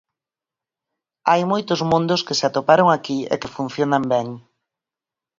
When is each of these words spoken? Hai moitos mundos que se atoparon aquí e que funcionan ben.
Hai 1.29 1.41
moitos 1.51 1.81
mundos 1.91 2.21
que 2.27 2.37
se 2.39 2.45
atoparon 2.49 2.89
aquí 2.91 3.17
e 3.33 3.35
que 3.41 3.53
funcionan 3.57 4.03
ben. 4.13 4.27